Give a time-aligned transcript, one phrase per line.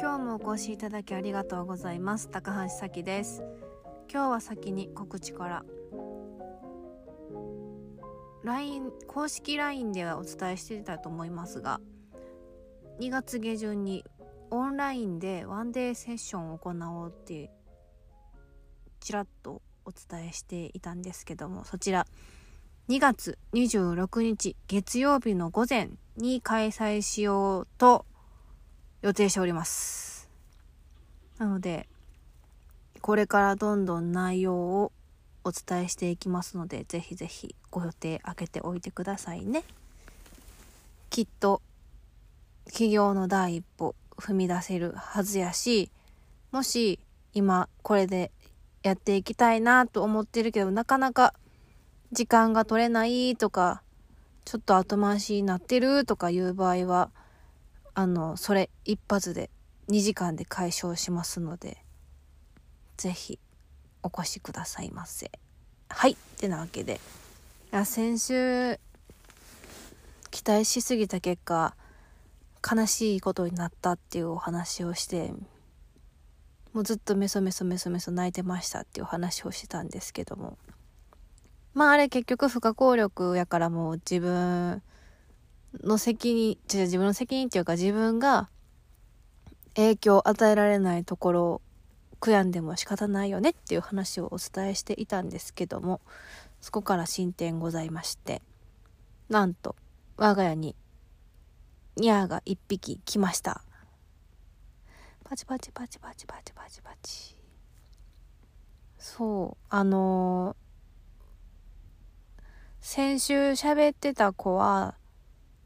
[0.00, 2.30] 今日もお越しいただきありがとうございます。
[2.30, 3.42] 高橋咲です。
[4.10, 5.64] 今日は先に告知から。
[8.42, 11.82] LINE 公式 LINE ではお伝えしていたと思いますが
[12.98, 14.02] 2月下旬に
[14.50, 17.50] オンラインでワンデーセッションを行おうって
[19.00, 22.06] ちらっとお伝えしていたんですけどもそちら
[22.88, 28.06] 2月26日月曜日の午前に開催しようと
[29.02, 30.28] 予定しております。
[31.38, 31.88] なので、
[33.00, 34.92] これからどんどん内容を
[35.42, 39.64] お伝えしていきますので、ぜひぜひご予定開けておいてくださいね。
[41.08, 41.62] きっと、
[42.66, 45.90] 企業の第一歩踏み出せるはずやし、
[46.52, 46.98] もし
[47.32, 48.30] 今これで
[48.82, 51.34] やっていきたいなと思ってるけど、なかなか
[52.12, 53.82] 時間が取れないとか、
[54.44, 57.10] ちょっと後回しになってるとかいう場合は、
[58.00, 59.50] あの、それ一発で
[59.90, 61.84] 2時間で解消しますので、
[62.96, 63.38] ぜひ
[64.02, 65.30] お越しくださいませ。
[65.90, 66.12] はい。
[66.12, 66.98] ってなわけで。
[67.74, 68.80] い先週、
[70.30, 71.76] 期待しすぎた結果、
[72.66, 75.34] 悲しいことになったっていうお話をして、
[76.72, 80.56] もうずっとメソメソメソメソ泣いてましたっていうお話をしてたんですけども。
[81.74, 84.80] まああれ結局不可抗力やからもう自分
[85.82, 88.48] の責任、違う自分の責任っていうか自分が
[89.74, 91.62] 影響を与えられないところを
[92.20, 96.00] 悔やんでも仕方ないよねっていう話をお伝えしていたんですけども、
[96.60, 98.42] そこから進展ございまして、
[99.28, 99.76] なんと
[100.16, 100.74] 我が家に
[101.96, 103.62] ニャーが一匹来ました。
[105.24, 107.36] パチパチパチパチパチパチパチ。
[108.98, 112.44] そう、あのー、
[112.80, 114.96] 先週喋ってた子は、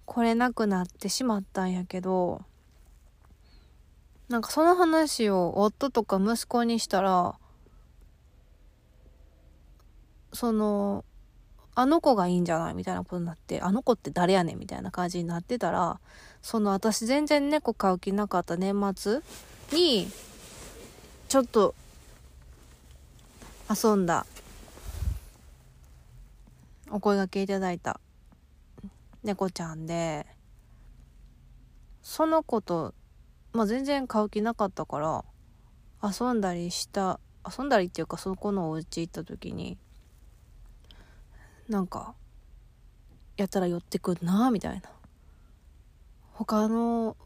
[0.06, 2.42] 来れなくなってしまったんやけど、
[4.28, 7.34] なんかその話を夫とか息子にしたら、
[10.32, 11.04] その、
[11.76, 15.98] あの子がいいんじゃないみたいなことになって、あの子って誰やねんみたいな感じになってたら、
[16.42, 19.20] その私全然猫飼う気なかった年末
[19.72, 20.08] に、
[21.28, 21.74] ちょっと
[23.68, 24.26] 遊んだ。
[26.90, 27.98] お声がけいただいた。
[29.24, 30.26] 猫ちゃんで
[32.02, 32.94] その子と、
[33.52, 35.24] まあ、全然買う気なかったから
[36.02, 37.18] 遊んだりした
[37.58, 39.78] 遊んだりっていうかそこのお家行った時に
[41.68, 42.14] なんか
[43.38, 44.90] やったら寄ってくんなみたいな。
[46.32, 47.16] 他の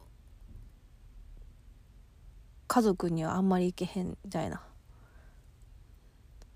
[2.67, 4.63] 家族にはあんまり行けへんみたいな。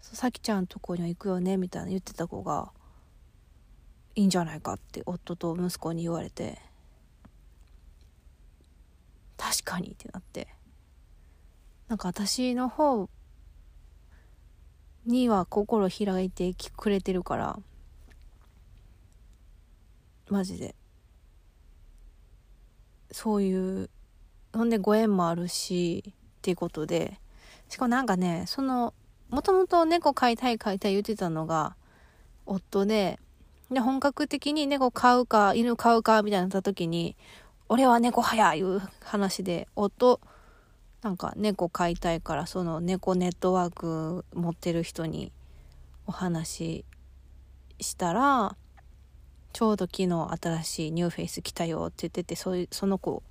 [0.01, 2.71] さきちゃんとこには行くよねみたいな言ってた子が
[4.15, 6.59] いいんじゃないかって夫と息子に言われて
[9.37, 10.47] 確かにってなって。
[11.89, 13.09] なんか私の方
[15.05, 17.59] には心開いてくれてるから
[20.31, 20.77] マジで。
[23.11, 23.91] そういう
[24.55, 27.19] ほんでご縁もあるしっていうことで。
[27.69, 28.95] しかもなんかねその
[29.29, 31.75] もともと猫飼いたい飼いたい言ってたのが
[32.47, 33.19] 夫で
[33.73, 37.17] で、本格的に猫飼うか、犬飼うか、みたいになった時に、
[37.69, 40.21] 俺は猫派やいう話で、夫、
[41.03, 45.33] なんか猫飼いたいから、その猫ネットワーク持ってる人に
[46.07, 46.85] お話し
[47.81, 48.57] したら、
[49.53, 50.09] ちょうど昨日
[50.41, 53.23] 新しいニューフェイス来たよって言ってて、そういう、その子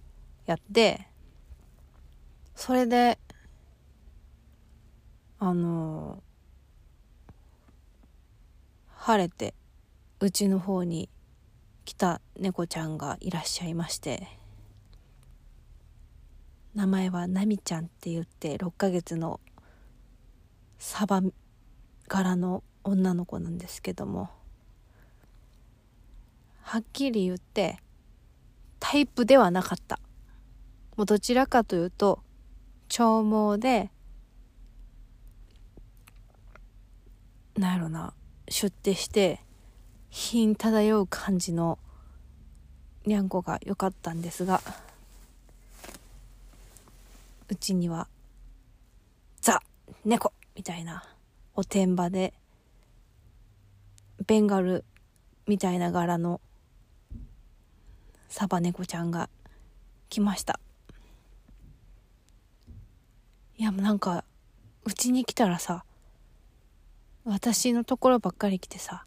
[0.45, 1.07] やって、
[2.55, 3.17] それで、
[5.39, 6.21] あの
[8.95, 9.55] 晴れて、
[10.23, 11.09] うちの方に
[11.83, 14.27] 来た猫ちゃんがいらっしゃいまして
[16.75, 19.39] 名前はナミちゃんって言って6ヶ月の
[20.77, 21.23] サバ
[22.07, 24.29] 柄の女の子なんですけども
[26.61, 27.79] はっきり言って
[28.79, 29.99] タイプではなかった。
[30.97, 32.21] もうどちらかというと
[32.89, 33.23] 長
[33.55, 33.89] 毛で
[37.57, 38.13] なんやろな
[38.49, 39.43] 出廷して
[40.11, 41.79] 品漂う感じの
[43.05, 44.61] にゃんこが良かったんですが
[47.47, 48.07] うちには
[49.39, 49.61] ザ
[50.05, 51.05] 猫みたいな
[51.55, 52.33] おてんばで
[54.27, 54.83] ベンガル
[55.47, 56.41] みたいな柄の
[58.27, 59.29] サバ猫ちゃんが
[60.09, 60.59] 来ました。
[63.57, 64.23] いやもうなんか
[64.83, 65.83] うちに来たらさ
[67.23, 69.05] 私のところばっかり来てさ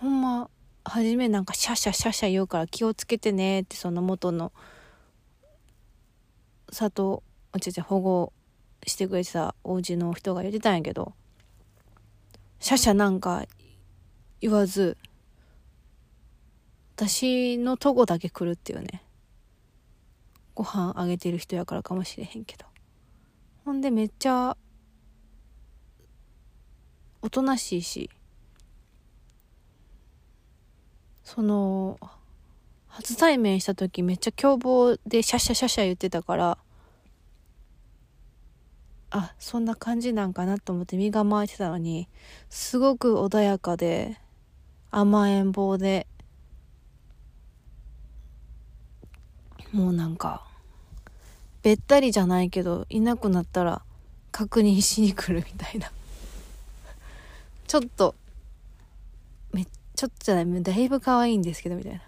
[0.00, 0.48] ほんま
[0.84, 4.52] 初めなんかシャシャシャシャ言うから気をつけてねってその元の
[6.70, 7.22] 里
[7.52, 8.32] おちち保護
[8.86, 11.14] してくれてたお家の人が言ってたんやけど
[12.60, 13.44] シャシャなんか
[14.40, 14.96] 言わず
[16.96, 19.04] 私のとこだけ来るっていうね。
[20.56, 22.66] ご飯あげてる人やからかもしれへんけど。
[23.64, 24.56] ほんでめっちゃ
[27.22, 28.10] おとなしいし
[31.28, 31.98] その
[32.86, 36.58] 初対面した時めっちゃ凶暴でシャシャシャシャ言ってたから
[39.10, 42.08] あそんな感じなんかなと思って身構えてたのに
[42.48, 44.16] すごく穏やかで
[44.90, 46.06] 甘えん坊で
[49.70, 50.46] もうなんか
[51.62, 53.82] べったりじゃないけどいなくなったら
[54.32, 55.92] 確認しに来るみたいな。
[57.66, 58.14] ちょっと
[59.98, 62.00] ちょっとじゃないだいぶ可愛いんですけどみたいな。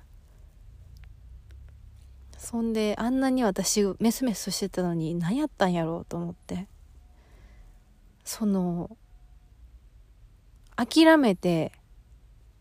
[2.39, 6.69] そんであんなに私メスメスしてたのに何やったんやろうと思って。
[8.25, 8.97] その
[10.77, 11.73] 諦めて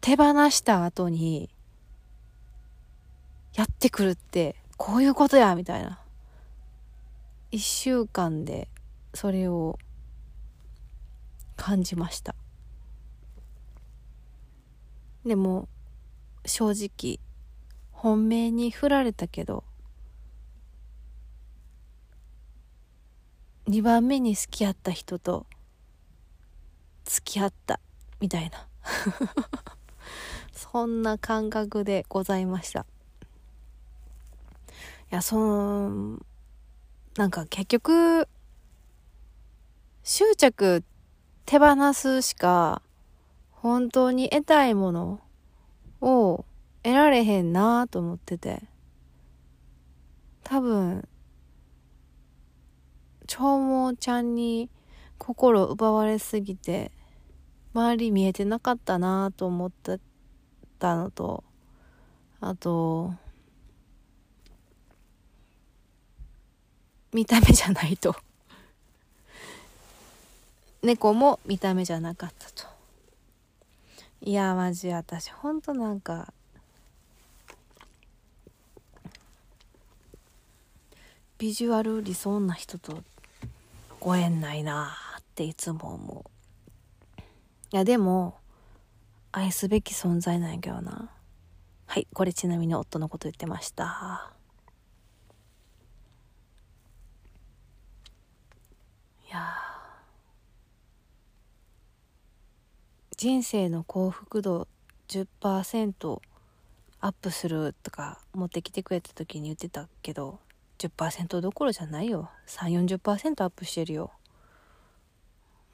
[0.01, 1.51] 手放した後に
[3.53, 5.99] やってくるってこういうことやみたいな。
[7.51, 8.67] 1週間で
[9.13, 9.77] それを
[11.55, 12.33] 感じました。
[15.25, 15.67] でも
[16.45, 17.19] 正直
[17.91, 19.63] 本命に振られたけど
[23.67, 25.45] 2番目に好き合った人と
[27.05, 27.79] 付き合った
[28.19, 28.67] みたいな。
[30.53, 32.85] そんな感覚でございました。
[35.11, 36.19] いやその
[37.17, 38.27] なんか結局
[40.03, 40.83] 執着
[41.45, 42.81] 手放すしか
[43.61, 45.21] 本当に得たいもの
[46.01, 46.45] を
[46.83, 48.63] 得られへんなと思ってて。
[50.49, 51.07] 多分
[53.27, 54.67] 長毛ちゃんに
[55.19, 56.91] 心奪われすぎて
[57.75, 59.99] 周り見えてなかったなと思って
[60.79, 61.43] たのと
[62.41, 63.13] あと
[67.13, 68.15] 見た目じゃないと。
[70.81, 72.68] 猫も見た目じゃなかったと。
[74.21, 76.33] いやマジ私ほんとなんか
[81.37, 83.01] ビジュアル理想な人と
[83.99, 87.21] ご縁ないなっていつも思う。
[87.71, 88.37] いやでも
[89.31, 91.09] 愛すべき存在なんやけどな。
[91.85, 94.33] はいこれちなみに夫のこと言ってました。
[99.27, 99.68] いや
[103.19, 104.65] 人生の幸福度
[105.09, 106.21] 10%
[107.01, 110.39] アップするとか持ってきてくれた時に言ってたけど
[110.77, 112.29] 10%どころじゃないよ。
[112.47, 114.11] 340%アップしてるよ。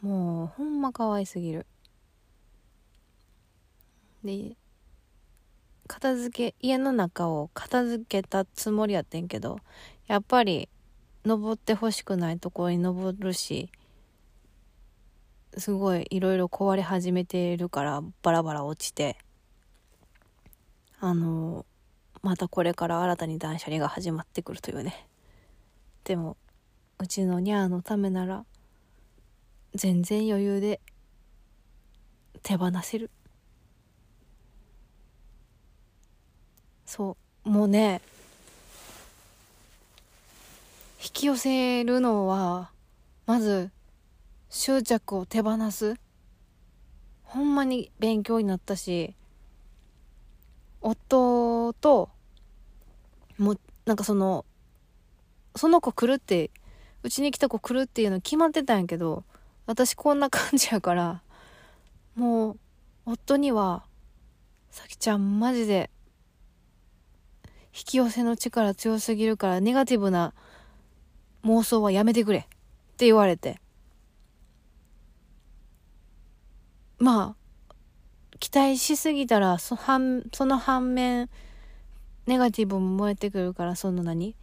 [0.01, 1.67] もうほんま可愛すぎる。
[4.23, 4.55] で
[5.85, 9.59] 片付け家の中を片付けたつもりやってんけど
[10.07, 10.67] やっぱり
[11.23, 13.69] 登ってほしくないところに登るし
[15.57, 19.17] すごいいろいろ壊れ始めてるからバラバラ落ちて。
[20.99, 21.65] あの
[22.21, 25.07] またこれから新たに断捨離が始まってくるというね。
[26.03, 26.37] でも
[26.99, 28.45] うちのニャーのためなら
[29.75, 30.79] 全然余裕で
[32.41, 33.11] 手放せる。
[36.85, 38.01] そうもうね
[41.03, 42.71] 引き寄せるのは
[43.25, 43.69] まず
[44.55, 45.95] 執着を手放す。
[47.23, 49.13] ほんまに勉強になったし
[50.79, 52.09] 夫と
[53.37, 54.45] もなんかその
[55.57, 56.51] その子来るって
[57.03, 59.25] うちに来た子来るっていうの決まってたんやけど
[59.65, 61.21] 私こんな感じやから
[62.15, 62.59] もう
[63.07, 63.83] 夫には
[64.71, 65.89] 「さきちゃんマジで
[67.73, 70.33] 引き寄せの力強すぎるからネガティブな
[71.43, 72.43] 妄想はやめてくれっ
[72.95, 73.64] て言われて。
[76.97, 77.75] まあ
[78.39, 81.29] 期待しすぎたらそ反その反面
[82.25, 84.35] ネガティブも燃えてくるからその何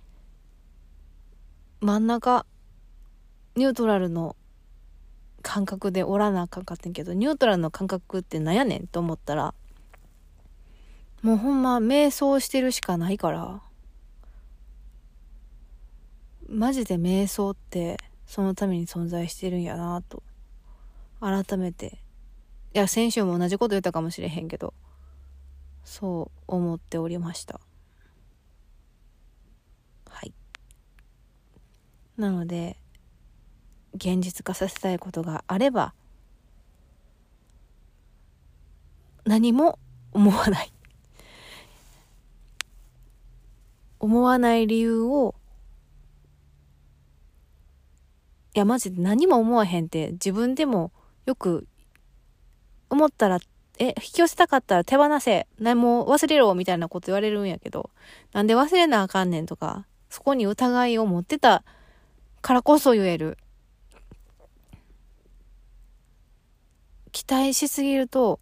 [1.80, 2.46] 真ん中
[3.56, 4.36] ニュートラルの
[5.42, 9.54] 感覚でおらなあかんかってんけどニュートラルの感覚って何やねんと思ったら
[11.22, 13.60] もうほんま瞑想してるしかないから
[16.48, 20.22] マジで瞑想ってそのために存在してるんやなと
[21.20, 22.01] 改めて
[22.74, 24.72] いや先週も同じこと言ったかもしれへんけど
[25.84, 27.60] そう思っておりました。
[30.08, 30.32] はい。
[32.16, 32.78] なので
[33.94, 35.92] 現実化させたいことがあれば
[39.24, 39.78] 何も
[40.12, 40.72] 思わない。
[43.98, 45.34] 思わない理由を
[48.54, 50.90] いやマジで何も思わへんって自分でも
[51.24, 51.68] よく
[52.92, 53.38] 思ったら
[53.78, 57.88] え引き寄せたかったら手放せ何も忘れろみたいなこと言われるんやけど
[58.32, 61.64] なんで忘れなあかんねんとかそこに疑いを持ってた
[62.42, 63.38] からこそ言える。
[67.12, 68.40] 期待しすぎると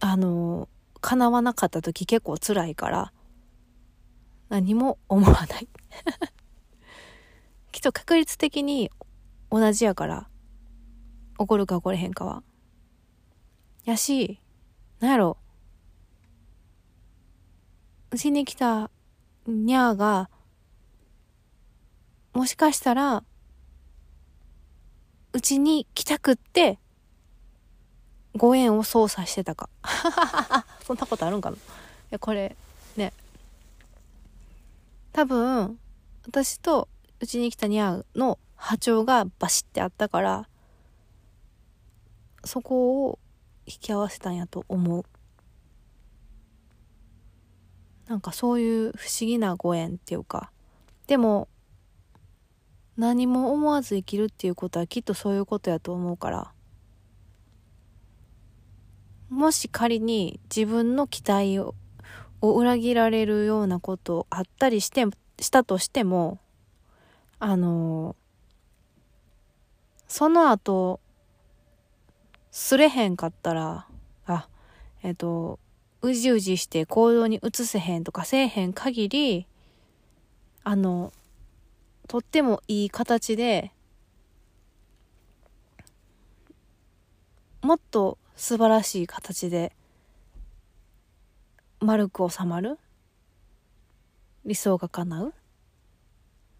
[0.00, 0.68] あの
[1.00, 3.12] 叶わなかった時結構辛いから
[4.48, 5.68] 何も思わない。
[7.72, 8.90] きっと確率的に
[9.50, 10.28] 同じやから
[11.38, 12.42] 起こるか起これへんかは。
[13.84, 14.40] やし
[15.00, 15.36] なんやろ。
[18.10, 18.90] うちに来た
[19.46, 20.28] にゃーが
[22.34, 23.24] もしかしたら
[25.32, 26.78] うちに来たくって
[28.36, 29.68] ご縁を操作してたか。
[30.86, 31.56] そんなことあるんかな。
[31.56, 31.60] い
[32.10, 32.56] やこれ
[32.96, 33.12] ね。
[35.12, 35.78] 多分
[36.26, 36.88] 私と
[37.20, 40.48] うちに来たニャーの波長がバシッてあったから
[42.44, 43.18] そこを
[43.66, 45.04] 引き合わせたんやと思う。
[48.08, 50.50] なんかそういう不思議なご縁っていうか。
[51.06, 51.48] でも
[52.96, 56.52] 何も思わず生きるっていうことはきっとそういうことやと思うから。
[59.28, 61.74] もし仮に自分の期待を
[62.42, 65.06] を裏切られるようなことあったりして
[65.38, 66.40] したとしても
[67.38, 68.16] あの
[70.08, 71.00] その後
[72.52, 73.86] すれへんかったら
[74.26, 74.46] あ
[75.02, 75.58] えっ、と
[76.02, 79.46] うじうじして行動に移せへんとかせえへん限り
[80.62, 81.12] あの
[82.08, 83.72] とってもいい形で
[87.62, 89.72] もっと素晴らしい形で
[91.80, 92.78] 丸く収まる？
[94.44, 95.34] 理想が叶う？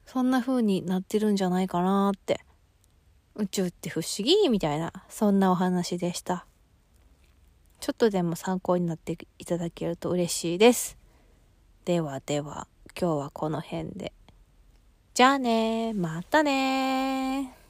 [0.07, 2.41] そんな風になってるんじゃないかなって
[3.37, 6.47] 宇宙って不思議みたいなそんなお話でした。
[7.81, 10.97] ちょっとでも参考になっていただけると嬉しいです。
[11.85, 14.13] ではでは今日はこの辺で。
[15.15, 17.62] じゃあねまたね